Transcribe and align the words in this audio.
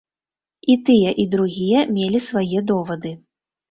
І 0.75 0.77
тыя 0.87 1.13
і 1.25 1.27
другія 1.35 1.87
мелі 2.01 2.25
свае 2.33 2.69
довады. 2.75 3.19